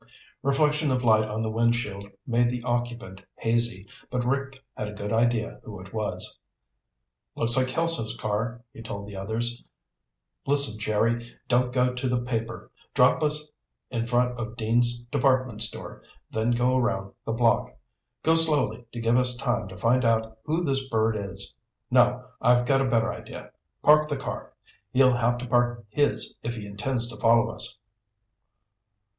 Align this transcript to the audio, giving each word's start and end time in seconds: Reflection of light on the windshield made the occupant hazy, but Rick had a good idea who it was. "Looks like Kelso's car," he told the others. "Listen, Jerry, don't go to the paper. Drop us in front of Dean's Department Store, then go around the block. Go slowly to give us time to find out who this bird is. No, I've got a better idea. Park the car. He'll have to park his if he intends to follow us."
Reflection 0.41 0.89
of 0.89 1.03
light 1.03 1.25
on 1.29 1.43
the 1.43 1.51
windshield 1.51 2.09
made 2.25 2.49
the 2.49 2.63
occupant 2.63 3.21
hazy, 3.35 3.87
but 4.09 4.25
Rick 4.25 4.63
had 4.73 4.87
a 4.87 4.93
good 4.93 5.13
idea 5.13 5.61
who 5.63 5.79
it 5.79 5.93
was. 5.93 6.39
"Looks 7.35 7.55
like 7.55 7.67
Kelso's 7.67 8.17
car," 8.17 8.63
he 8.73 8.81
told 8.81 9.05
the 9.05 9.15
others. 9.15 9.63
"Listen, 10.47 10.79
Jerry, 10.79 11.29
don't 11.47 11.71
go 11.71 11.93
to 11.93 12.09
the 12.09 12.17
paper. 12.19 12.71
Drop 12.95 13.21
us 13.21 13.47
in 13.91 14.07
front 14.07 14.39
of 14.39 14.55
Dean's 14.57 15.01
Department 15.01 15.61
Store, 15.61 16.01
then 16.31 16.49
go 16.49 16.75
around 16.77 17.13
the 17.23 17.31
block. 17.33 17.77
Go 18.23 18.33
slowly 18.35 18.87
to 18.93 18.99
give 18.99 19.17
us 19.17 19.37
time 19.37 19.67
to 19.67 19.77
find 19.77 20.03
out 20.03 20.35
who 20.45 20.63
this 20.63 20.89
bird 20.89 21.15
is. 21.15 21.53
No, 21.91 22.25
I've 22.41 22.65
got 22.65 22.81
a 22.81 22.89
better 22.89 23.13
idea. 23.13 23.51
Park 23.83 24.09
the 24.09 24.17
car. 24.17 24.51
He'll 24.93 25.15
have 25.17 25.37
to 25.37 25.45
park 25.45 25.85
his 25.89 26.37
if 26.41 26.55
he 26.55 26.65
intends 26.65 27.07
to 27.09 27.17
follow 27.17 27.49
us." 27.53 27.77